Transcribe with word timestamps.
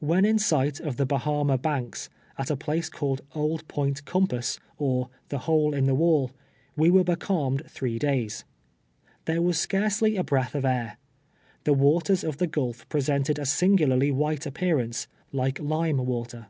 "When 0.00 0.26
in 0.26 0.38
sight 0.38 0.78
of 0.78 0.98
the 0.98 1.06
I>ahama 1.06 1.56
Banks, 1.56 2.10
at 2.36 2.50
a 2.50 2.54
place 2.56 2.90
called 2.90 3.22
Old 3.34 3.66
Point 3.66 4.04
Comi:)ass, 4.04 4.58
or 4.76 5.08
the 5.30 5.38
Hole 5.48 5.72
in 5.72 5.86
the 5.86 5.96
AVall, 5.96 6.32
we 6.76 6.90
were 6.90 7.02
becalmed 7.02 7.62
three 7.70 7.98
days. 7.98 8.44
There 9.24 9.40
was 9.40 9.58
scarcely 9.58 10.16
a 10.18 10.22
breath 10.22 10.54
of 10.54 10.66
air. 10.66 10.98
The 11.62 11.72
waters 11.72 12.22
of 12.24 12.36
the 12.36 12.46
gulf 12.46 12.86
presented 12.90 13.38
a 13.38 13.46
singularly 13.46 14.10
white 14.10 14.44
appearance, 14.44 15.06
like 15.32 15.58
lime 15.58 15.96
water. 16.04 16.48